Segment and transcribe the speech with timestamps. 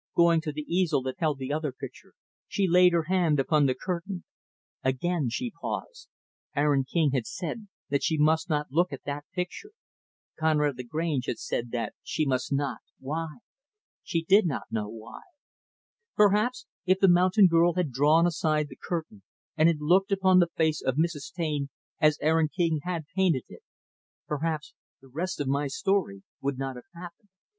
[0.15, 2.13] Going to the easel that held the other picture,
[2.47, 4.23] she laid her hand upon the curtain.
[4.83, 6.09] Again, she paused.
[6.55, 9.73] Aaron King had said that she must not look at that picture
[10.39, 13.27] Conrad Lagrange had said that she must not why?
[14.01, 15.21] She did not know why.
[16.15, 19.21] Perhaps if the mountain girl had drawn aside the curtain
[19.55, 21.31] and had looked upon the face of Mrs.
[21.31, 23.61] Taine as Aaron King had painted it
[24.25, 27.29] perhaps the rest of my story would not have happened.